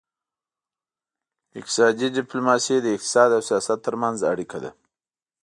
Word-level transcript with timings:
اقتصادي 1.59 2.07
ډیپلوماسي 2.17 2.75
د 2.81 2.87
اقتصاد 2.95 3.29
او 3.35 3.41
سیاست 3.49 3.79
ترمنځ 3.85 4.17
اړیکه 4.31 4.57
ده 4.63 4.71